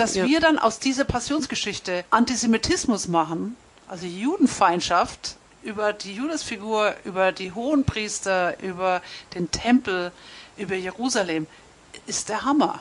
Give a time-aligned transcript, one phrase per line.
[0.00, 0.24] Dass Ja.
[0.26, 3.54] wir dann aus dieser Passionsgeschichte Antisemitismus machen,
[3.86, 9.02] also Judenfeindschaft, über die Judasfigur, über die Hohenpriester, über
[9.34, 10.10] den Tempel,
[10.56, 11.46] über Jerusalem,
[12.06, 12.80] ist der Hammer.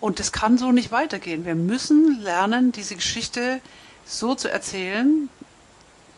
[0.00, 1.44] Und das kann so nicht weitergehen.
[1.44, 3.60] Wir müssen lernen, diese Geschichte
[4.06, 5.28] so zu erzählen,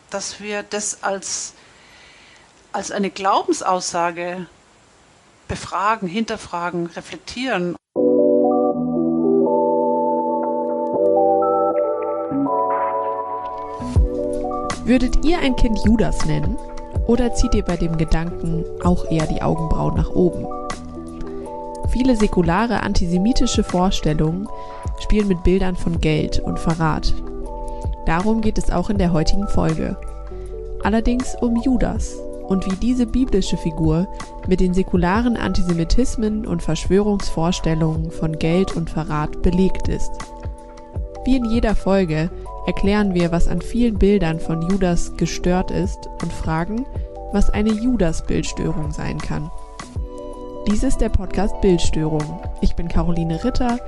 [0.09, 1.53] dass wir das als,
[2.71, 4.47] als eine Glaubensaussage
[5.49, 7.75] befragen, hinterfragen, reflektieren.
[14.87, 16.57] Würdet ihr ein Kind Judas nennen?
[17.07, 20.47] Oder zieht ihr bei dem Gedanken auch eher die Augenbrauen nach oben?
[21.89, 24.47] Viele säkulare antisemitische Vorstellungen
[24.99, 27.13] spielen mit Bildern von Geld und Verrat.
[28.05, 29.97] Darum geht es auch in der heutigen Folge.
[30.83, 32.15] Allerdings um Judas
[32.47, 34.07] und wie diese biblische Figur
[34.47, 40.11] mit den säkularen Antisemitismen und Verschwörungsvorstellungen von Geld und Verrat belegt ist.
[41.25, 42.29] Wie in jeder Folge
[42.67, 46.85] erklären wir, was an vielen Bildern von Judas gestört ist und fragen,
[47.31, 49.49] was eine Judas-Bildstörung sein kann.
[50.67, 52.43] Dies ist der Podcast Bildstörung.
[52.59, 53.79] Ich bin Caroline Ritter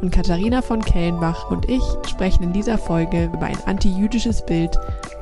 [0.00, 4.78] und Katharina von Kellenbach und ich sprechen in dieser Folge über ein antijüdisches Bild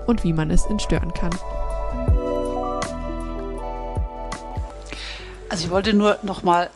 [0.06, 1.32] und wie man es entstören kann.
[5.48, 6.68] Also ich wollte nur noch mal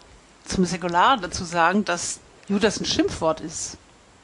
[0.46, 3.76] zum Säkularen dazu sagen, dass Judas ein Schimpfwort ist.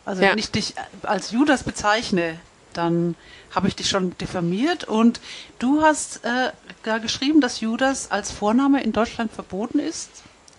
[0.08, 0.30] Also Ja.
[0.30, 2.38] wenn ich dich als Judas bezeichne,
[2.72, 3.14] dann
[3.54, 5.20] habe ich dich schon diffamiert und
[5.58, 6.50] du hast äh,
[6.82, 10.08] da geschrieben, dass Judas als Vorname in Deutschland verboten ist.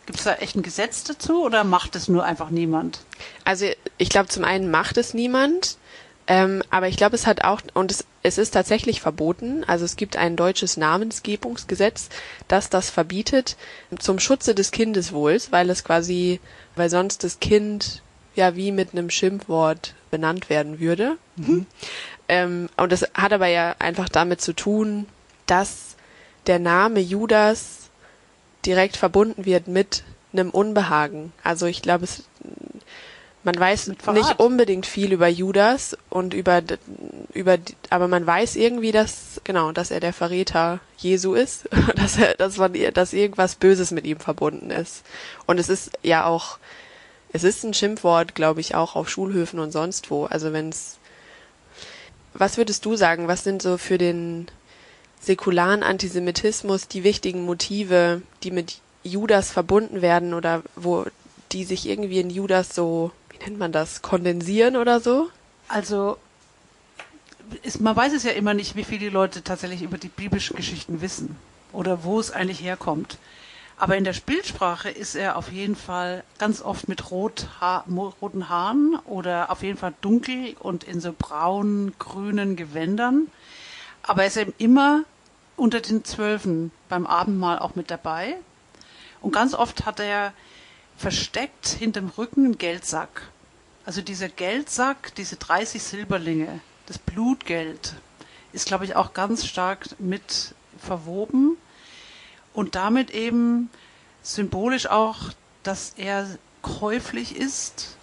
[0.06, 3.00] Gibt es da echt ein Gesetz dazu oder macht es nur einfach niemand?
[3.44, 3.66] Also
[3.98, 5.78] ich glaube, zum einen macht es niemand,
[6.28, 9.96] ähm, aber ich glaube, es hat auch, und es, es ist tatsächlich verboten, also es
[9.96, 12.10] gibt ein deutsches Namensgebungsgesetz,
[12.48, 13.58] das das verbietet
[13.98, 16.40] zum Schutze des Kindeswohls, weil es quasi,
[16.76, 18.04] weil sonst das Kind
[18.40, 21.18] ja wie mit einem Schimpfwort benannt werden würde.
[22.28, 25.06] Ähm, und das hat aber ja einfach damit zu tun,
[25.46, 25.96] dass
[26.48, 27.90] der Name Judas
[28.66, 31.34] direkt verbunden wird mit einem Unbehagen.
[31.44, 32.24] Also ich glaube, es
[33.44, 36.62] man weiß nicht unbedingt viel über Judas und über
[37.34, 37.58] über
[37.90, 42.58] aber man weiß irgendwie, dass genau, dass er der Verräter Jesu ist, dass er dass
[42.58, 45.04] man dass irgendwas Böses mit ihm verbunden ist.
[45.46, 46.58] Und es ist ja auch
[47.32, 50.26] es ist ein Schimpfwort, glaube ich, auch auf Schulhöfen und sonst wo.
[50.26, 51.00] Also wenn es
[52.34, 54.48] was würdest du sagen, was sind so für den
[55.20, 61.06] säkularen Antisemitismus die wichtigen Motive, die mit Judas verbunden werden oder wo
[61.52, 65.30] die sich irgendwie in Judas so, wie nennt man das, kondensieren oder so?
[65.68, 66.18] Also
[67.64, 70.56] ist, man weiß es ja immer nicht, wie viel die Leute tatsächlich über die biblischen
[70.56, 71.36] Geschichten wissen
[71.74, 73.18] oder wo es eigentlich herkommt.
[73.80, 78.50] Aber in der Bildsprache ist er auf jeden Fall ganz oft mit rot ha roten
[78.50, 83.32] Haaren oder auf jeden Fall dunkel und in so braun, grünen Gewändern.
[84.04, 85.06] Aber er ist eben immer
[85.56, 88.36] unter den Zwölfen beim Abendmahl auch mit dabei.
[89.22, 90.34] Und ganz oft hat er
[90.98, 93.30] versteckt hinterm Rücken einen Geldsack.
[93.86, 97.94] Also dieser Geldsack, diese 30 Silberlinge, das Blutgeld,
[98.52, 101.58] ist, glaube ich, auch ganz stark mit verwoben
[102.60, 103.70] und damit eben
[104.22, 105.30] symbolisch auch,
[105.64, 106.28] dass er
[106.62, 107.96] käuflich ist,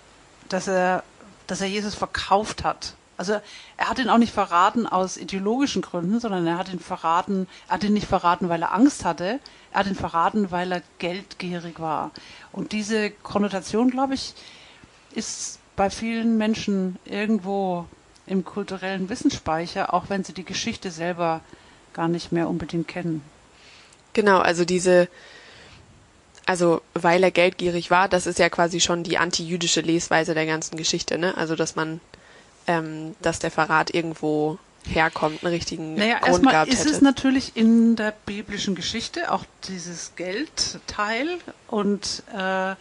[0.49, 1.03] dass er,
[1.47, 2.95] dass er Jesus verkauft hat.
[3.19, 3.35] Also
[3.77, 7.75] er hat ihn auch nicht verraten aus ideologischen Gründen, sondern er hat ihn verraten, er
[7.75, 9.41] hat ihn nicht verraten, weil er Angst hatte,
[9.73, 12.11] er hat ihn verraten, weil er geldgierig war.
[12.51, 14.33] Und diese Konnotation, glaube ich,
[15.13, 17.85] ist bei vielen Menschen irgendwo
[18.27, 21.43] im kulturellen Wissensspeicher, auch wenn sie die Geschichte selber
[21.93, 23.23] gar nicht mehr unbedingt kennen.
[24.17, 25.09] Genau, also diese,
[26.47, 30.79] also weil er geldgierig war, das ist ja quasi schon die antijüdische Lesweise der ganzen
[30.79, 31.37] Geschichte, ne?
[31.37, 32.01] Also dass man,
[32.67, 36.93] ähm, dass der Verrat irgendwo herkommt, einen richtigen Naja, Grund erstmal gehabt ist hätte.
[36.93, 41.29] es natürlich in der biblischen Geschichte auch dieses Geldteil
[41.69, 42.75] und äh,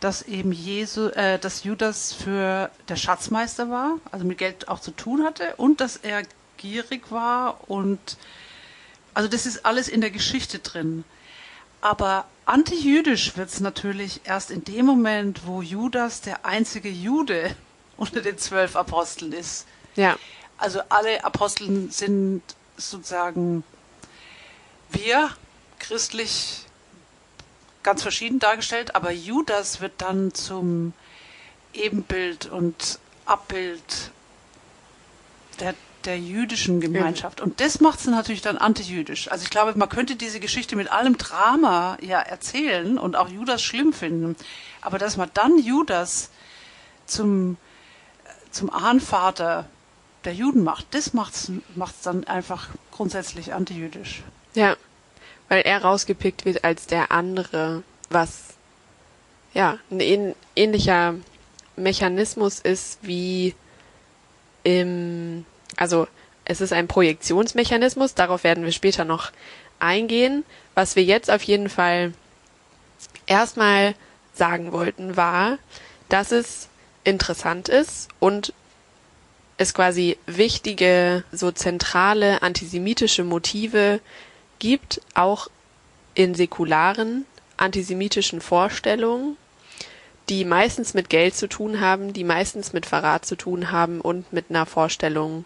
[0.00, 4.92] dass eben Jesu, äh, dass Judas für der Schatzmeister war, also mit Geld auch zu
[4.92, 6.22] tun hatte und dass er
[6.56, 8.16] gierig war und
[9.14, 11.04] also das ist alles in der Geschichte drin.
[11.80, 17.54] Aber antijüdisch wird es natürlich erst in dem Moment, wo Judas der einzige Jude
[17.96, 19.66] unter den zwölf Aposteln ist.
[19.96, 20.16] ja,
[20.58, 22.42] Also alle Aposteln sind
[22.76, 23.64] sozusagen
[24.90, 25.30] wir,
[25.78, 26.64] christlich,
[27.82, 30.92] ganz verschieden dargestellt, aber Judas wird dann zum
[31.72, 34.10] Ebenbild und Abbild
[35.60, 35.74] der,
[36.04, 37.40] der jüdischen Gemeinschaft.
[37.40, 39.30] Und das macht es natürlich dann antijüdisch.
[39.30, 43.62] Also ich glaube, man könnte diese Geschichte mit allem Drama ja erzählen und auch Judas
[43.62, 44.36] schlimm finden.
[44.80, 46.30] Aber dass man dann Judas
[47.06, 47.56] zum,
[48.50, 49.66] zum Ahnvater
[50.24, 54.22] der Juden macht, das macht's, macht's dann einfach grundsätzlich antijüdisch.
[54.54, 54.76] Ja,
[55.48, 58.54] weil er rausgepickt wird als der andere, was
[59.52, 61.14] ja ein ähnlicher
[61.76, 63.54] Mechanismus ist wie
[64.62, 65.44] im,
[65.76, 66.06] also
[66.44, 69.30] es ist ein Projektionsmechanismus, darauf werden wir später noch
[69.78, 70.44] eingehen.
[70.74, 72.12] Was wir jetzt auf jeden Fall
[73.26, 73.94] erstmal
[74.34, 75.58] sagen wollten, war,
[76.08, 76.68] dass es
[77.04, 78.52] interessant ist und
[79.56, 84.00] es quasi wichtige, so zentrale antisemitische Motive
[84.58, 85.48] gibt, auch
[86.14, 87.26] in säkularen
[87.56, 89.36] antisemitischen Vorstellungen,
[90.28, 94.32] die meistens mit Geld zu tun haben, die meistens mit Verrat zu tun haben und
[94.32, 95.44] mit einer Vorstellung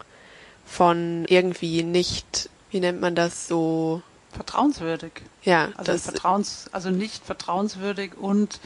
[0.64, 4.02] von irgendwie nicht, wie nennt man das so?
[4.32, 5.12] Vertrauenswürdig.
[5.44, 8.60] Ja, also das Vertrauens, also nicht vertrauenswürdig und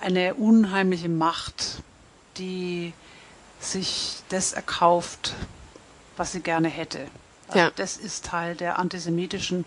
[0.00, 1.82] eine unheimliche Macht,
[2.36, 2.92] die
[3.60, 5.34] sich das erkauft,
[6.16, 7.06] was sie gerne hätte.
[7.48, 7.70] Also ja.
[7.76, 9.64] Das ist Teil der antisemitischen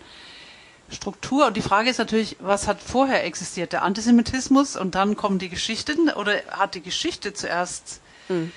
[0.90, 1.46] Struktur.
[1.46, 3.72] Und die Frage ist natürlich, was hat vorher existiert?
[3.72, 8.52] Der Antisemitismus und dann kommen die Geschichten oder hat die Geschichte zuerst mhm.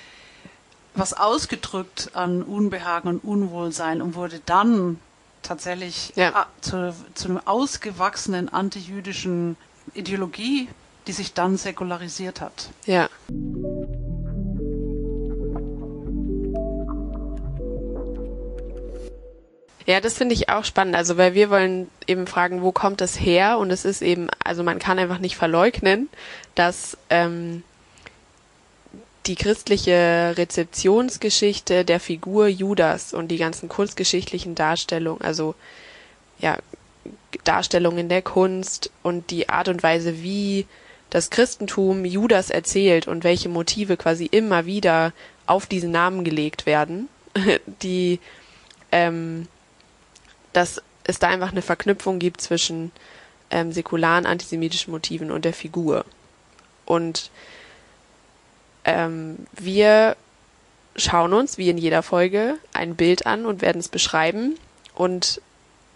[0.94, 4.98] Was ausgedrückt an Unbehagen und Unwohlsein und wurde dann
[5.42, 6.46] tatsächlich ja.
[6.60, 9.56] zu, zu einem ausgewachsenen antijüdischen
[9.94, 10.68] Ideologie,
[11.06, 12.70] die sich dann säkularisiert hat.
[12.86, 13.08] Ja.
[19.86, 20.94] Ja, das finde ich auch spannend.
[20.94, 23.58] Also, weil wir wollen eben fragen, wo kommt das her?
[23.58, 26.08] Und es ist eben, also man kann einfach nicht verleugnen,
[26.54, 27.64] dass ähm,
[29.30, 35.54] die christliche Rezeptionsgeschichte der Figur Judas und die ganzen kunstgeschichtlichen Darstellungen, also
[36.40, 36.58] ja,
[37.44, 40.66] Darstellungen der Kunst und die Art und Weise, wie
[41.10, 45.12] das Christentum Judas erzählt und welche Motive quasi immer wieder
[45.46, 47.08] auf diesen Namen gelegt werden,
[47.84, 48.18] die
[48.90, 49.46] ähm,
[50.52, 52.90] dass es da einfach eine Verknüpfung gibt zwischen
[53.52, 56.04] ähm, säkularen antisemitischen Motiven und der Figur.
[56.84, 57.30] Und
[58.84, 60.16] ähm, wir
[60.96, 64.58] schauen uns, wie in jeder Folge, ein Bild an und werden es beschreiben.
[64.94, 65.40] Und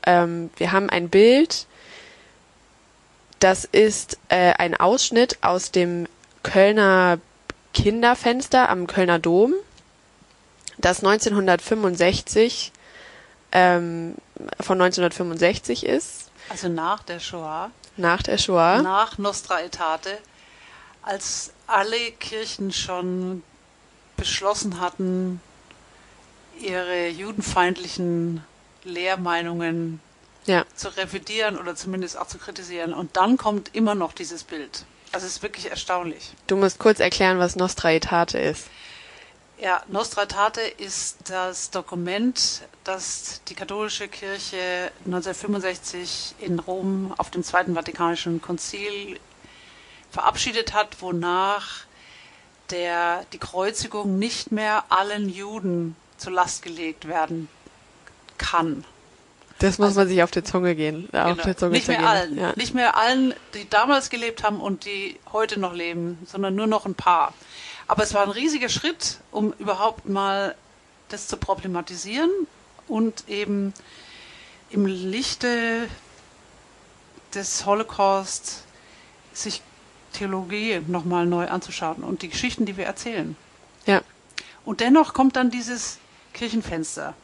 [0.06, 1.66] ähm, wir haben ein Bild,
[3.40, 6.06] das ist äh, ein Ausschnitt aus dem
[6.42, 7.19] Kölner
[7.75, 9.52] Kinderfenster am Kölner Dom,
[10.78, 12.72] das 1965
[13.52, 14.14] ähm,
[14.60, 16.31] von 1965 ist.
[16.48, 17.70] Also nach der Shoah.
[17.96, 18.82] Nach der Shoah.
[18.82, 20.19] Nach Nostra Aetate,
[21.04, 23.42] als alle Kirchen schon
[24.16, 25.40] beschlossen hatten,
[26.60, 28.44] ihre judenfeindlichen
[28.84, 30.00] Lehrmeinungen
[30.46, 30.64] ja.
[30.74, 32.94] zu revidieren oder zumindest auch zu kritisieren.
[32.94, 34.84] Und dann kommt immer noch dieses Bild.
[35.12, 36.32] Also es ist wirklich erstaunlich.
[36.46, 38.66] Du musst kurz erklären, was Nostra Aetate ist.
[39.58, 47.44] Ja, Nostra Aetate ist das Dokument, das die katholische Kirche 1965 in Rom auf dem
[47.44, 49.18] Zweiten Vatikanischen Konzil
[50.14, 51.84] verabschiedet hat, wonach
[52.70, 57.49] der, die Kreuzigung nicht mehr allen Juden zur Last gelegt werden
[58.38, 58.84] kann.
[59.58, 61.08] Das muss also, man sich auf die Zunge gehen.
[61.11, 61.32] Genau.
[61.32, 62.38] Auf die Zunge nicht mehr allen.
[62.38, 62.52] Ja.
[62.56, 66.87] Nicht mehr allen, die damals gelebt haben und die heute noch leben, sondern nur noch
[66.87, 67.34] ein paar.
[67.87, 70.55] Aber es war ein riesiger Schritt, um überhaupt mal
[71.08, 72.31] das zu problematisieren
[72.88, 73.74] und eben
[74.70, 75.88] im Lichte
[77.34, 78.62] des Holocaust
[79.32, 79.60] sich
[80.14, 83.36] Theologie nochmal neu anzuschauen und die Geschichten, die wir erzählen.
[83.86, 84.00] Ja.
[84.64, 85.98] Und dennoch kommt dann dieses
[86.32, 87.14] Kirchenfenster.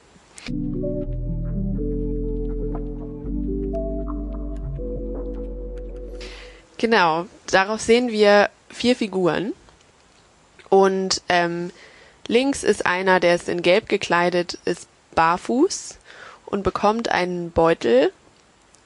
[6.76, 9.52] Genau, darauf sehen wir vier Figuren.
[10.68, 11.70] Und ähm,
[12.26, 15.98] links ist einer, der ist in Gelb gekleidet, ist barfuß
[16.46, 18.12] und bekommt einen Beutel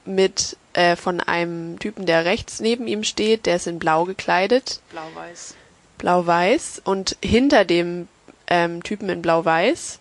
[0.03, 4.81] mit äh, von einem Typen, der rechts neben ihm steht, der ist in Blau gekleidet.
[4.91, 5.55] Blau-Weiß.
[5.97, 6.81] Blau-Weiß.
[6.83, 8.07] Und hinter dem
[8.47, 9.99] ähm, Typen in Blau-Weiß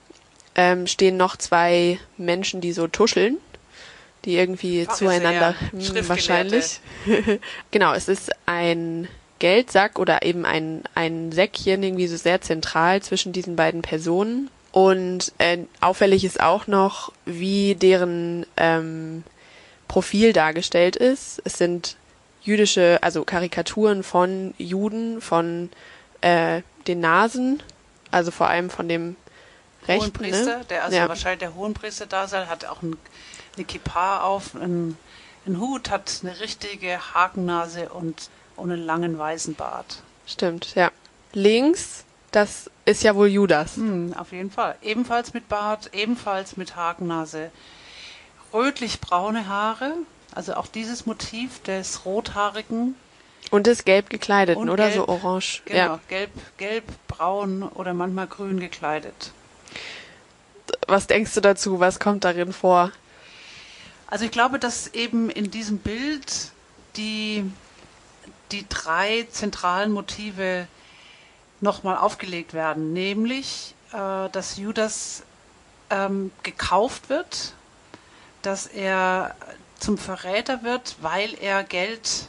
[0.56, 3.38] ähm, stehen noch zwei Menschen, die so tuscheln,
[4.24, 6.80] die irgendwie Ach, zueinander mh, hm, wahrscheinlich.
[7.70, 13.32] genau, es ist ein Geldsack oder eben ein, ein Säckchen irgendwie so sehr zentral zwischen
[13.32, 14.50] diesen beiden Personen.
[14.72, 19.22] Und äh, auffällig ist auch noch, wie deren ähm,
[19.94, 21.40] Profil dargestellt ist.
[21.44, 21.96] Es sind
[22.42, 25.70] jüdische, also Karikaturen von Juden, von
[26.20, 27.62] äh, den Nasen,
[28.10, 29.14] also vor allem von dem
[29.86, 30.06] Rechten.
[30.06, 30.64] Hohenpriester, ne?
[30.64, 31.08] der also ja.
[31.08, 32.96] wahrscheinlich der Hohenpriester da sein, hat auch ein,
[33.54, 34.98] eine Kippa auf, einen,
[35.46, 40.02] einen Hut, hat eine richtige Hakennase und, und einen langen weißen Bart.
[40.26, 40.90] Stimmt, ja.
[41.34, 43.76] links, das ist ja wohl Judas.
[43.76, 44.74] Hm, auf jeden Fall.
[44.82, 47.52] Ebenfalls mit Bart, ebenfalls mit Hakennase.
[48.54, 49.92] Rötlich-braune Haare,
[50.34, 52.94] also auch dieses Motiv des Rothaarigen.
[53.50, 54.84] Und des gelb gekleideten, Und oder?
[54.84, 54.96] gelb.
[54.96, 55.62] So orange.
[55.66, 56.00] Genau, Ja.
[56.08, 59.32] gelb, gelb, braun oder manchmal grün gekleidet.
[60.86, 61.80] Was denkst du dazu?
[61.80, 62.90] Was kommt darin vor?
[64.06, 66.52] Also ich glaube, dass eben in diesem Bild
[66.96, 67.44] die,
[68.52, 70.68] die drei zentralen Motive
[71.60, 75.22] nochmal aufgelegt werden, nämlich, äh, dass Judas
[75.90, 77.54] ähm, gekauft wird,
[78.46, 79.34] dass er
[79.78, 82.28] zum Verräter wird, weil er Geld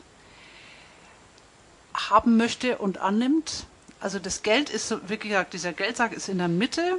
[1.93, 3.65] haben möchte und annimmt.
[3.99, 6.97] Also das Geld ist, wie gesagt, dieser Geldsack ist in der Mitte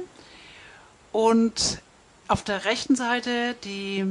[1.11, 1.81] und
[2.27, 4.05] auf der rechten Seite die,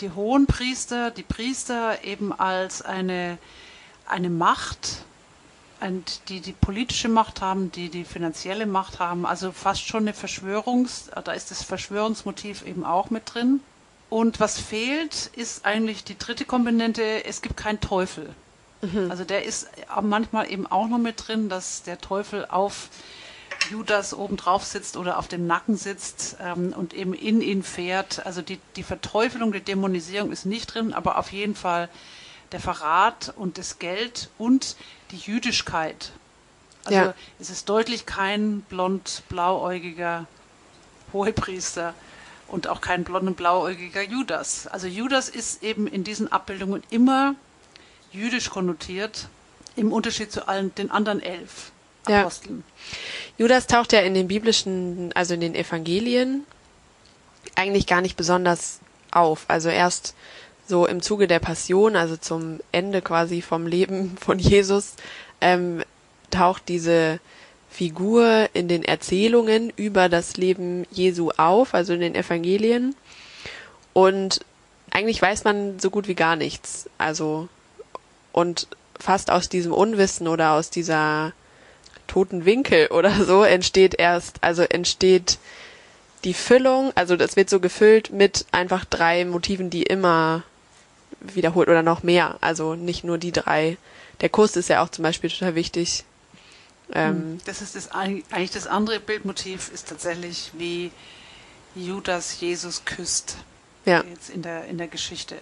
[0.00, 3.38] die hohen Priester, die Priester eben als eine,
[4.06, 5.04] eine Macht,
[6.28, 11.10] die die politische Macht haben, die die finanzielle Macht haben, also fast schon eine Verschwörungs,
[11.24, 13.60] da ist das Verschwörungsmotiv eben auch mit drin.
[14.14, 18.32] Und was fehlt, ist eigentlich die dritte Komponente, es gibt keinen Teufel.
[19.08, 19.66] Also der ist
[20.02, 22.90] manchmal eben auch noch mit drin, dass der Teufel auf
[23.72, 28.24] Judas oben drauf sitzt oder auf dem Nacken sitzt ähm, und eben in ihn fährt.
[28.24, 31.88] Also die, die Verteufelung, die Dämonisierung ist nicht drin, aber auf jeden Fall
[32.52, 34.76] der Verrat und das Geld und
[35.10, 36.12] die Jüdischkeit.
[36.84, 37.14] Also Ja.
[37.40, 40.26] es ist deutlich kein blond blauäugiger
[41.12, 41.94] Hohepriester
[42.48, 44.66] und auch kein blond und blauäugiger Judas.
[44.66, 47.34] Also Judas ist eben in diesen Abbildungen immer
[48.12, 49.28] jüdisch konnotiert,
[49.76, 51.72] im Unterschied zu allen den anderen elf
[52.08, 52.20] Ja.
[52.20, 52.64] Aposteln.
[53.38, 56.44] Judas taucht ja in den biblischen, also in den Evangelien,
[57.56, 59.44] eigentlich gar nicht besonders auf.
[59.48, 60.14] Also erst
[60.66, 64.94] so im Zuge der Passion, also zum Ende quasi vom Leben von Jesus,
[65.40, 65.82] ähm,
[66.30, 67.20] taucht diese
[67.74, 72.94] Figur in den Erzählungen über das Leben Jesu auf, also in den Evangelien.
[73.92, 74.44] Und
[74.92, 76.88] eigentlich weiß man so gut wie gar nichts.
[76.98, 77.48] Also,
[78.30, 78.68] und
[79.00, 81.32] fast aus diesem Unwissen oder aus dieser
[82.06, 85.38] toten Winkel oder so entsteht erst, also entsteht
[86.22, 90.44] die Füllung, also das wird so gefüllt mit einfach drei Motiven, die immer
[91.20, 93.78] wiederholt oder noch mehr, also nicht nur die drei.
[94.20, 96.04] Der Kuss ist ja auch zum Beispiel total wichtig.
[96.92, 100.90] Ähm, Das ist das, eig- eigentlich das andere Bildmotiv, ist tatsächlich, wie
[101.74, 103.36] Judas Jesus küsst.
[103.84, 105.36] ja, Jetzt in der, in der Geschichte.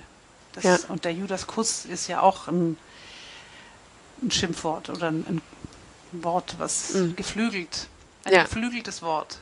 [0.52, 0.78] Das, Ja.
[0.88, 2.76] Und der Judas-Kuss ist ja auch ein,
[4.22, 5.42] ein Schimpfwort oder ein, ein
[6.22, 7.16] Wort, was Mhm.
[7.16, 7.88] geflügelt,
[8.24, 8.42] ein Ja.
[8.44, 9.38] geflügeltes Wort.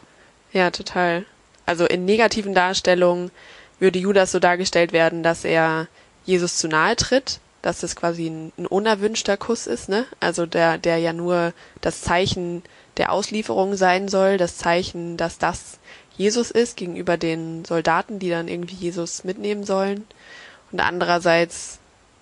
[0.53, 1.27] ja, total.
[1.67, 3.31] Also in negativen Darstellungen
[3.79, 5.87] würde Judas so dargestellt werden, dass er
[6.25, 10.07] Jesus zu nahe tritt, dass es quasi ein, ein unerwünschter Kuss ist, ne?
[10.19, 12.63] Also der, der ja nur das Zeichen
[12.97, 15.79] der Auslieferung sein soll, das Zeichen, dass das
[16.17, 20.07] Jesus ist gegenüber den Soldaten, die dann irgendwie Jesus mitnehmen sollen.
[20.71, 21.79] Und andererseits,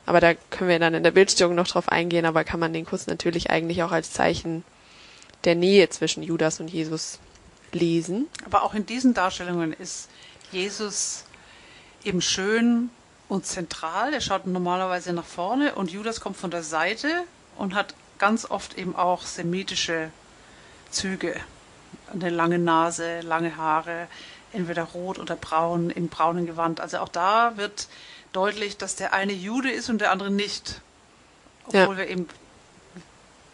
[0.07, 2.87] aber da können wir dann in der Bildstörung noch drauf eingehen, aber kann man den
[2.87, 4.63] Kuss natürlich eigentlich auch als Zeichen
[5.45, 7.19] der Nähe zwischen Judas und Jesus
[7.73, 8.29] lesen.
[8.45, 10.09] Aber auch in diesen Darstellungen ist
[10.53, 11.25] Jesus
[12.05, 12.91] eben schön
[13.29, 14.13] und zentral.
[14.15, 17.09] Er schaut normalerweise nach vorne und Judas kommt von der Seite
[17.57, 20.11] und hat ganz oft eben auch semitische
[20.91, 21.35] Züge.
[22.13, 24.09] Eine lange Nase, lange Haare,
[24.53, 26.81] entweder rot oder braun, im braunen Gewand.
[26.81, 27.89] Also auch da wird
[28.33, 30.81] deutlich, dass der eine Jude ist und der andere nicht.
[31.67, 31.97] Obwohl Ja.
[31.99, 32.27] wir eben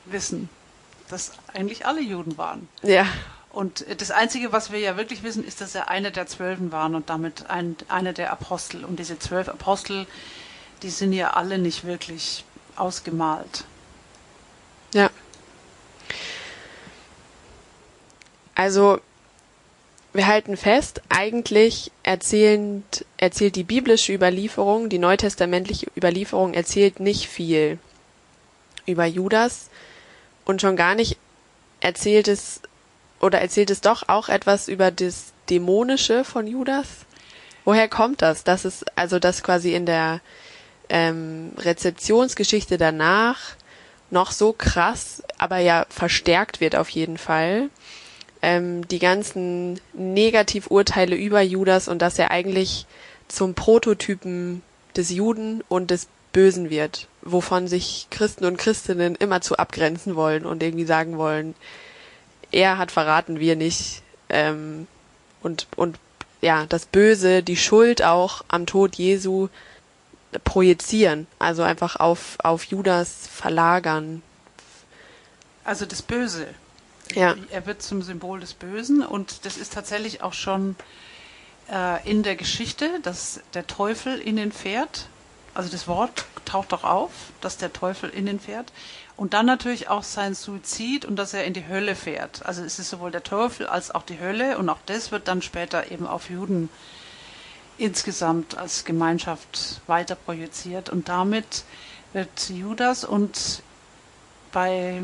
[0.04, 0.48] wissen,
[1.08, 2.68] dass eigentlich alle Juden waren.
[2.82, 3.06] Ja,
[3.54, 6.96] Und das Einzige, was wir ja wirklich wissen, ist, dass er einer der Zwölfen waren
[6.96, 8.84] und damit ein, einer der Apostel.
[8.84, 10.06] Und diese zwölf Apostel,
[10.82, 12.44] die sind ja alle nicht wirklich
[12.76, 13.64] ausgemalt.
[14.92, 15.08] ja.
[18.56, 19.00] Also,
[20.12, 27.78] wir halten fest, eigentlich erzählend, erzählt die biblische Überlieferung, die neutestamentliche Überlieferung erzählt nicht viel
[28.86, 29.70] über Judas
[30.44, 31.18] und schon gar nicht
[31.80, 32.60] erzählt es
[33.20, 36.86] oder erzählt es doch auch etwas über das Dämonische von Judas.
[37.64, 38.44] Woher kommt das?
[38.44, 40.20] Das ist also das quasi in der
[40.88, 43.56] ähm, Rezeptionsgeschichte danach
[44.10, 47.70] noch so krass, aber ja verstärkt wird auf jeden Fall.
[48.42, 52.86] Ähm, die ganzen Negativurteile über Judas und dass er eigentlich
[53.28, 54.62] zum Prototypen
[54.96, 60.44] des Juden und des Bösen wird, wovon sich Christen und Christinnen immer zu abgrenzen wollen
[60.44, 61.54] und irgendwie sagen wollen,
[62.54, 64.02] er hat verraten, wir nicht.
[64.28, 64.86] Ähm,
[65.42, 65.98] und, und
[66.40, 69.48] ja, das Böse, die Schuld auch am Tod Jesu
[70.44, 74.22] projizieren, also einfach auf, auf Judas verlagern.
[75.64, 76.46] Also das Böse.
[77.14, 77.34] Ja.
[77.50, 80.76] Er wird zum Symbol des Bösen und das ist tatsächlich auch schon
[81.70, 85.08] äh, in der Geschichte, dass der Teufel in ihn fährt.
[85.54, 88.72] Also das Wort taucht doch auf, dass der Teufel in ihn fährt.
[89.16, 92.44] Und dann natürlich auch sein Suizid und dass er in die Hölle fährt.
[92.44, 95.40] Also es ist sowohl der Teufel als auch die Hölle und auch das wird dann
[95.40, 96.68] später eben auf Juden
[97.78, 100.90] insgesamt als Gemeinschaft weiter projiziert.
[100.90, 101.64] Und damit
[102.12, 103.62] wird Judas und
[104.52, 105.02] bei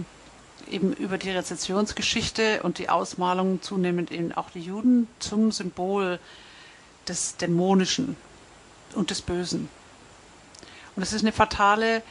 [0.69, 6.19] eben über die Rezessionsgeschichte und die Ausmalung zunehmend eben auch die Juden zum Symbol
[7.09, 8.17] des Dämonischen
[8.95, 9.69] und des Bösen.
[10.97, 12.03] Und es ist eine fatale,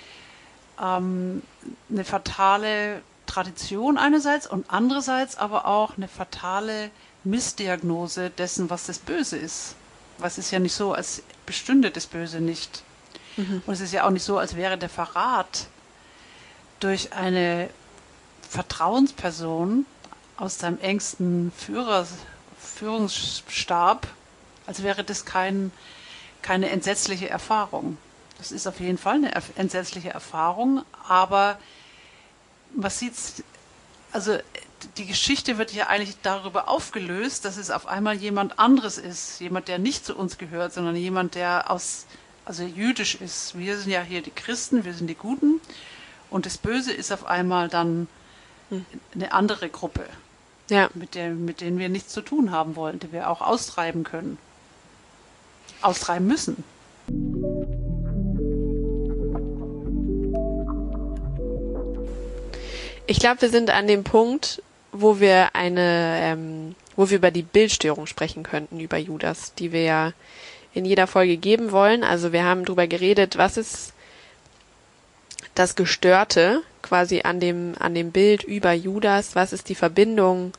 [0.81, 1.41] ähm,
[1.89, 6.89] eine fatale Tradition einerseits und andererseits aber auch eine fatale
[7.23, 9.75] Missdiagnose dessen, was das Böse ist.
[10.17, 12.83] Was ist ja nicht so, als bestünde das Böse nicht.
[13.37, 13.63] Mhm.
[13.65, 15.67] Und es ist ja auch nicht so, als wäre der Verrat
[16.79, 17.69] durch eine
[18.47, 19.85] Vertrauensperson
[20.37, 22.07] aus deinem engsten Führer,
[22.59, 24.07] Führungsstab,
[24.65, 25.71] als wäre das kein,
[26.41, 27.97] keine entsetzliche Erfahrung.
[28.39, 31.59] Das ist auf jeden Fall eine entsetzliche Erfahrung, aber
[32.73, 33.13] man sieht,
[34.11, 34.37] also
[34.97, 39.67] die Geschichte wird ja eigentlich darüber aufgelöst, dass es auf einmal jemand anderes ist, jemand,
[39.67, 42.05] der nicht zu uns gehört, sondern jemand, der aus,
[42.45, 43.57] also jüdisch ist.
[43.57, 45.59] Wir sind ja hier die Christen, wir sind die Guten
[46.29, 48.07] und das Böse ist auf einmal dann
[49.13, 50.05] eine andere Gruppe,
[50.69, 50.89] Ja.
[50.93, 54.37] mit, der, mit denen wir nichts zu tun haben wollen, die wir auch austreiben können.
[55.81, 56.63] Austreiben müssen.
[63.09, 64.61] Ich glaube, wir sind an dem Punkt,
[64.91, 69.81] wo wir eine, ähm, wo wir über die Bildstörung sprechen könnten, über Judas, die wir
[69.81, 70.13] ja
[70.75, 72.03] in jeder Folge geben wollen.
[72.03, 73.93] Also wir haben drüber geredet, was ist
[75.55, 80.53] das Gestörte quasi an dem, an dem Bild über Judas, was ist die Verbindung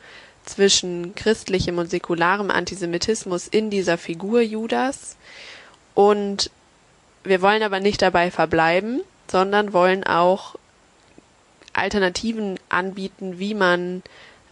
[0.44, 5.16] zwischen christlichem und säkularem Antisemitismus in dieser Figur Judas.
[5.94, 6.50] Und
[7.22, 10.56] wir wollen aber nicht dabei verbleiben, sondern wollen auch
[11.72, 14.02] Alternativen anbieten, wie man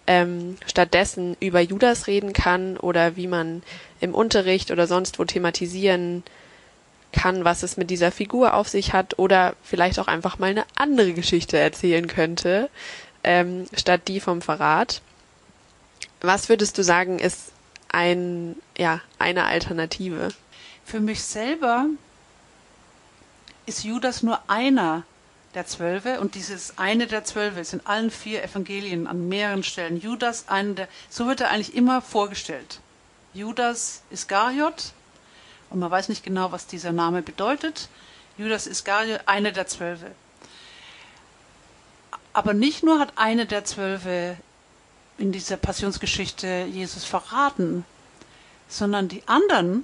[0.07, 3.63] ähm, stattdessen über Judas reden kann oder wie man
[4.01, 6.25] im Unterricht oder sonst wo thematisieren
[7.13, 10.65] kann, was es mit dieser Figur auf sich hat oder vielleicht auch einfach mal eine
[10.77, 12.71] andere Geschichte erzählen könnte,
[13.25, 15.03] ähm, statt die vom Verrat.
[16.21, 17.53] Was würdest du sagen, ist
[17.89, 20.29] ein, ja, eine Alternative?
[20.85, 21.87] Für mich selber
[23.67, 25.05] ist Judas nur einer
[25.59, 30.01] der Zwölfe und dieses eine der Zwölfe ist in allen vier Evangelien an mehreren Stellen.
[30.01, 32.79] Judas, einer der, so wird er eigentlich immer vorgestellt.
[33.35, 34.93] Judas Iskariot,
[35.71, 37.89] und man weiß nicht genau, was dieser Name bedeutet.
[38.37, 40.13] Judas Iskariot, einer der Zwölfe.
[42.33, 44.37] Aber nicht nur hat einer der Zwölfe
[45.19, 47.85] in dieser Passionsgeschichte Jesus verraten,
[48.69, 49.83] sondern die anderen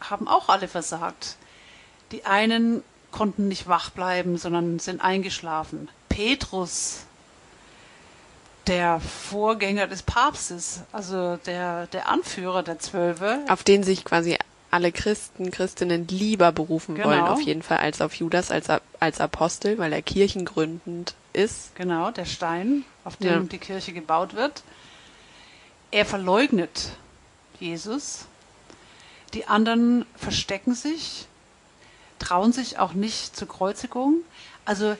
[0.00, 1.36] haben auch alle versagt.
[2.10, 2.82] Die einen
[3.12, 5.88] konnten nicht wach bleiben, sondern sind eingeschlafen.
[6.08, 7.00] Petrus,
[8.66, 13.40] der Vorgänger des Papstes, also der, der Anführer der Zwölfe.
[13.48, 14.36] Auf den sich quasi
[14.70, 17.08] alle Christen, Christinnen lieber berufen Genau.
[17.08, 18.68] wollen, auf jeden Fall, als auf Judas als,
[19.00, 21.74] als Apostel, weil er kirchengründend ist.
[21.74, 23.38] Genau, der Stein, auf dem Ja.
[23.40, 24.62] die Kirche gebaut wird.
[25.90, 26.90] Er verleugnet
[27.58, 28.26] Jesus.
[29.34, 31.26] Die anderen verstecken sich,
[32.20, 34.18] trauen sich auch nicht zur Kreuzigung.
[34.64, 34.96] Also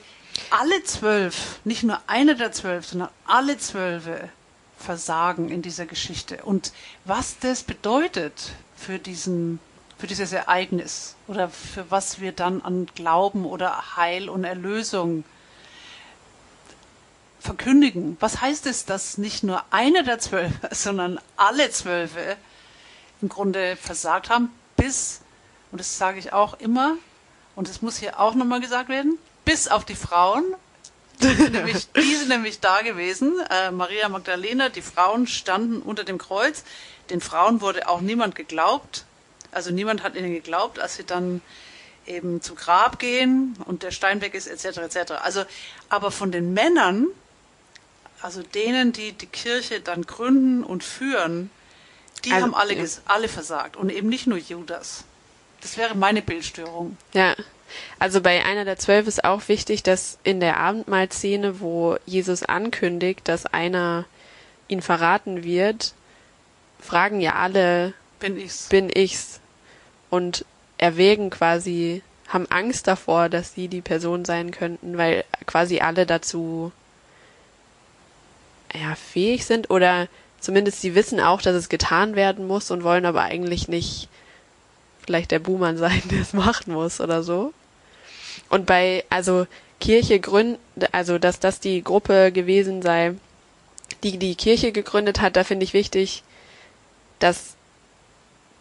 [0.49, 4.29] alle zwölf, nicht nur eine der zwölf, sondern alle zwölfe
[4.77, 6.43] versagen in dieser Geschichte.
[6.43, 6.73] Und
[7.05, 9.59] was das bedeutet für diesen
[10.01, 15.23] für dieses Ereignis oder für was wir dann an Glauben oder Heil und Erlösung
[17.39, 18.17] verkündigen.
[18.19, 22.35] Was heißt es, dass nicht nur eine der zwölf, sondern alle zwölfe
[23.21, 25.21] im Grunde versagt haben, bis,
[25.71, 26.95] und das sage ich auch immer,
[27.61, 30.43] und das muss hier auch nochmal gesagt werden, bis auf die Frauen,
[31.21, 36.03] die sind nämlich, die sind nämlich da gewesen, äh, Maria Magdalena, die Frauen standen unter
[36.03, 36.63] dem Kreuz,
[37.11, 39.05] den Frauen wurde auch niemand geglaubt,
[39.51, 41.39] also niemand hat ihnen geglaubt, als sie dann
[42.07, 45.11] eben zu Grab gehen und der Stein weg ist, etc., etc.
[45.21, 45.45] Also,
[45.87, 47.05] aber von den Männern,
[48.23, 51.51] also denen, die die Kirche dann gründen und führen,
[52.25, 52.85] die Also, haben alle, ja.
[53.05, 55.03] alle versagt und eben nicht nur Judas.
[55.61, 56.97] Das wäre meine Bildstörung.
[57.13, 57.35] Ja.
[57.99, 63.27] Also bei einer der zwölf ist auch wichtig, dass in der Abendmahlszene, wo Jesus ankündigt,
[63.27, 64.05] dass einer
[64.67, 65.93] ihn verraten wird,
[66.79, 68.67] fragen ja alle, Bin ich's.
[68.67, 69.39] bin ich's?
[70.09, 70.45] Und
[70.77, 76.71] erwägen quasi, haben Angst davor, dass sie die Person sein könnten, weil quasi alle dazu
[78.73, 80.07] ja, fähig sind oder
[80.39, 84.09] zumindest sie wissen auch, dass es getan werden muss und wollen aber eigentlich nicht
[85.11, 87.53] vielleicht der Buhmann sein, der es machen muss oder so.
[88.49, 89.45] Und bei, also
[89.79, 90.57] Kirche gründen,
[90.93, 93.15] also dass das die Gruppe gewesen sei,
[94.03, 96.23] die die Kirche gegründet hat, da finde ich wichtig,
[97.19, 97.55] dass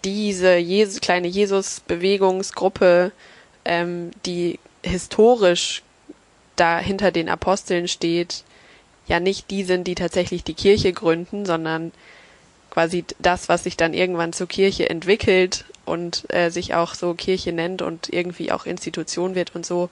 [0.05, 3.13] diese Jesus, kleine Jesus-Bewegungsgruppe,
[3.65, 5.83] ähm, die historisch
[6.57, 8.43] da hinter den Aposteln steht,
[9.07, 11.93] ja nicht die sind, die tatsächlich die Kirche gründen, sondern
[12.71, 17.53] quasi das, was sich dann irgendwann zur Kirche entwickelt und äh, sich auch so Kirche
[17.53, 19.91] nennt und irgendwie auch Institution wird und so,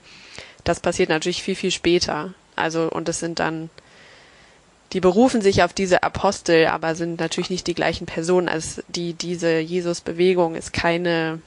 [0.64, 2.34] das passiert natürlich viel, viel später.
[2.56, 3.70] Also, und es sind dann,
[4.92, 8.48] die berufen sich auf diese Apostel, aber sind natürlich nicht die gleichen Personen.
[8.48, 11.40] Also die, diese Jesus-Bewegung ist keine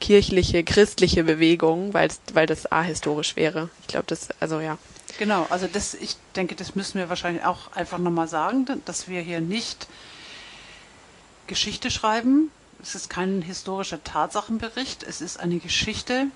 [0.00, 3.70] kirchliche, christliche Bewegung, weil, weil das ahistorisch wäre.
[3.82, 4.76] Ich glaube, das, also ja.
[5.18, 9.20] Genau, also das, ich denke, das müssen wir wahrscheinlich auch einfach nochmal sagen, dass wir
[9.20, 9.86] hier nicht
[11.46, 12.50] Geschichte schreiben.
[12.84, 16.26] Es ist kein historischer Tatsachenbericht, es ist eine Geschichte,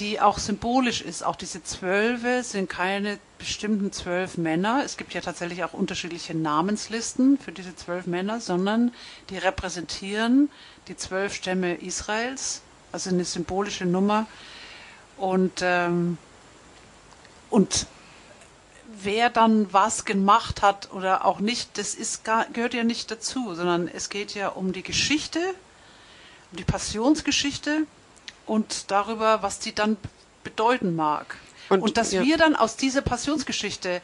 [0.00, 1.22] die auch symbolisch ist.
[1.22, 4.82] Auch diese Zwölfe sind keine bestimmten zwölf Männer.
[4.84, 8.92] Es gibt ja tatsächlich auch unterschiedliche Namenslisten für diese zwölf Männer, sondern
[9.30, 10.50] die repräsentieren
[10.88, 14.26] die zwölf Stämme Israels, also eine symbolische Nummer.
[15.16, 16.18] Und ähm,
[17.50, 17.86] und
[19.02, 23.54] wer dann was gemacht hat oder auch nicht, das ist gar, gehört ja nicht dazu,
[23.54, 25.40] sondern es geht ja um die Geschichte,
[26.50, 27.86] um die Passionsgeschichte
[28.46, 29.96] und darüber, was die dann
[30.44, 31.36] bedeuten mag.
[31.68, 32.22] Und, und dass ja.
[32.22, 34.02] wir dann aus dieser Passionsgeschichte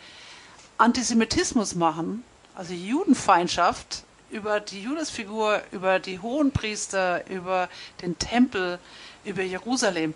[0.78, 2.22] Antisemitismus machen,
[2.54, 7.68] also Judenfeindschaft über die Judasfigur, über die Hohenpriester, über
[8.02, 8.78] den Tempel,
[9.24, 10.14] über Jerusalem,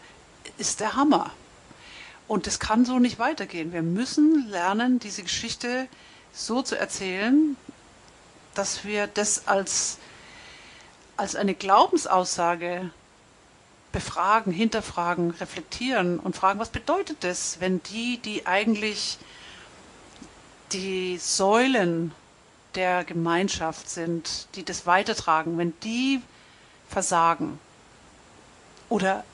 [0.58, 1.30] ist der Hammer.
[2.28, 3.72] Und es kann so nicht weitergehen.
[3.72, 5.88] Wir müssen lernen, diese Geschichte
[6.32, 7.56] so zu erzählen,
[8.54, 9.98] dass wir das als,
[11.16, 12.90] als eine Glaubensaussage
[13.92, 19.18] befragen, hinterfragen, reflektieren und fragen, was bedeutet das, wenn die, die eigentlich
[20.72, 22.12] die Säulen
[22.74, 26.22] der Gemeinschaft sind, die das weitertragen, wenn die
[26.88, 27.58] versagen
[28.88, 29.24] oder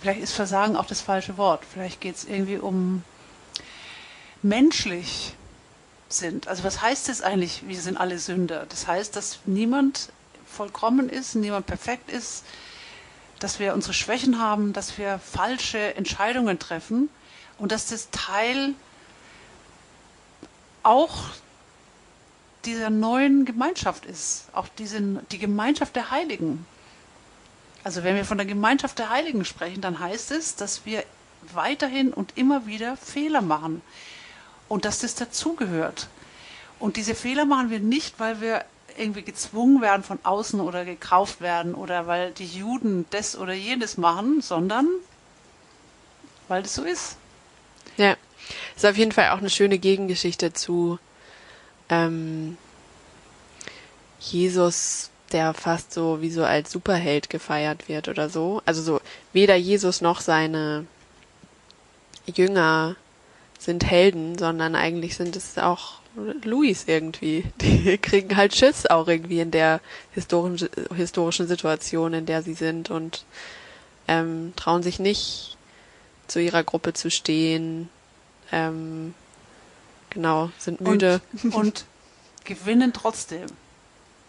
[0.00, 1.62] vielleicht ist Versagen auch das falsche Wort.
[1.64, 3.02] Vielleicht geht es irgendwie um
[4.42, 5.34] menschlich
[6.08, 6.48] sind.
[6.48, 8.66] Also was heißt es eigentlich, wir sind alle Sünder?
[8.68, 10.10] Das heißt, dass niemand
[10.46, 12.44] vollkommen ist, niemand perfekt ist,
[13.38, 17.08] dass wir unsere Schwächen haben, dass wir falsche Entscheidungen treffen
[17.58, 18.74] und dass das Teil
[20.82, 21.16] auch
[22.64, 26.66] dieser neuen Gemeinschaft ist, auch diese, die Gemeinschaft der Heiligen.
[27.88, 31.04] Also wenn wir von der Gemeinschaft der Heiligen sprechen, dann heißt es, dass wir
[31.54, 33.80] weiterhin und immer wieder Fehler machen
[34.68, 36.08] und dass das dazugehört.
[36.78, 38.66] Und diese Fehler machen wir nicht, weil wir
[38.98, 43.96] irgendwie gezwungen werden von außen oder gekauft werden oder weil die Juden das oder jenes
[43.96, 44.86] machen, sondern
[46.46, 47.16] weil das so ist.
[47.96, 48.18] Ja,
[48.76, 50.98] ist auf jeden Fall auch eine schöne Gegengeschichte zu
[51.88, 52.58] ähm,
[54.20, 58.62] Jesus der fast so wie so als Superheld gefeiert wird oder so.
[58.64, 59.00] Also so
[59.32, 60.86] weder Jesus noch seine
[62.26, 62.96] Jünger
[63.58, 66.00] sind Helden, sondern eigentlich sind es auch
[66.44, 67.44] Louis irgendwie.
[67.60, 69.80] Die kriegen halt Schiss auch irgendwie in der
[70.12, 73.24] historischen, historischen Situation, in der sie sind und
[74.06, 75.56] ähm, trauen sich nicht
[76.26, 77.88] zu ihrer Gruppe zu stehen.
[78.52, 79.14] Ähm,
[80.10, 81.20] genau, sind müde.
[81.42, 81.84] Und, und
[82.44, 83.46] gewinnen trotzdem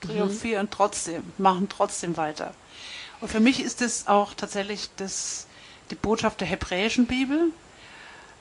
[0.01, 0.71] triumphieren mhm.
[0.71, 2.53] trotzdem, machen trotzdem weiter.
[3.21, 5.47] Und für mich ist es auch tatsächlich das,
[5.91, 7.51] die Botschaft der hebräischen Bibel,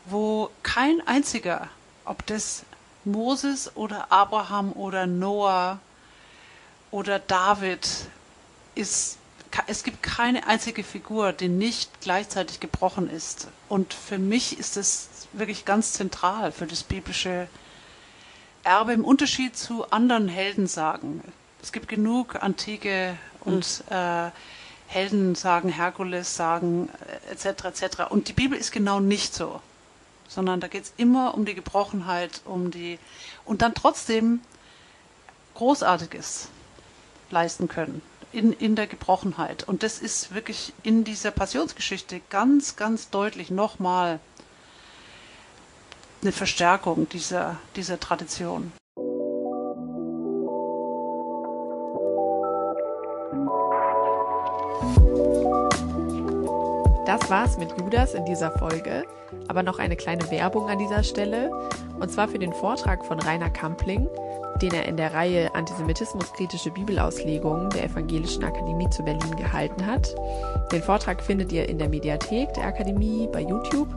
[0.06, 1.68] wo kein einziger,
[2.04, 2.64] ob das
[3.04, 5.80] Moses oder Abraham oder Noah
[6.90, 7.88] oder David
[8.74, 9.18] ist,
[9.66, 13.48] es gibt keine einzige Figur, die nicht gleichzeitig gebrochen ist.
[13.68, 17.48] Und für mich ist es wirklich ganz zentral für das biblische
[18.62, 21.22] Erbe im Unterschied zu anderen Heldensagen.
[21.62, 23.96] Es gibt genug antike und mhm.
[23.96, 24.30] äh,
[24.86, 26.88] Helden sagen, Herkules sagen,
[27.30, 27.44] etc.
[27.46, 27.84] Äh, etc.
[28.10, 29.60] Und die Bibel ist genau nicht so,
[30.28, 32.98] sondern da geht es immer um die Gebrochenheit, um die
[33.44, 34.40] und dann trotzdem
[35.54, 36.48] Großartiges
[37.30, 38.00] leisten können
[38.32, 39.66] in, in der Gebrochenheit.
[39.66, 44.20] Und das ist wirklich in dieser Passionsgeschichte ganz, ganz deutlich nochmal
[46.22, 48.72] eine Verstärkung dieser, dieser Tradition.
[57.28, 59.04] Das war's mit Judas in dieser Folge,
[59.48, 61.50] aber noch eine kleine Werbung an dieser Stelle,
[62.00, 64.08] und zwar für den Vortrag von Rainer Kampling,
[64.62, 70.14] den er in der Reihe Antisemitismuskritische Bibelauslegungen der Evangelischen Akademie zu Berlin gehalten hat.
[70.72, 73.88] Den Vortrag findet ihr in der Mediathek der Akademie bei YouTube.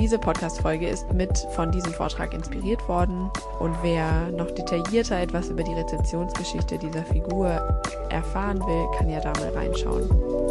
[0.00, 5.62] Diese Podcast-Folge ist mit von diesem Vortrag inspiriert worden und wer noch detaillierter etwas über
[5.62, 7.46] die Rezensionsgeschichte dieser Figur
[8.10, 10.41] erfahren will, kann ja da mal reinschauen.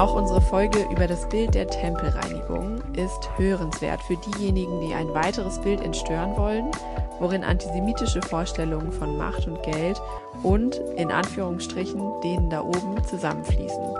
[0.00, 5.58] Auch unsere Folge über das Bild der Tempelreinigung ist hörenswert für diejenigen, die ein weiteres
[5.58, 6.70] Bild entstören wollen,
[7.18, 10.00] worin antisemitische Vorstellungen von Macht und Geld
[10.42, 13.94] und in Anführungsstrichen denen da oben zusammenfließen.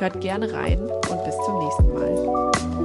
[0.00, 2.79] Hört gerne rein und bis zum nächsten Mal.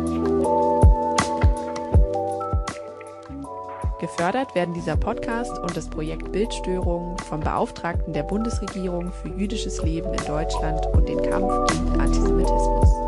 [4.05, 10.13] Gefördert werden dieser Podcast und das Projekt Bildstörungen vom Beauftragten der Bundesregierung für jüdisches Leben
[10.13, 13.04] in Deutschland und den Kampf gegen Antisemitismus.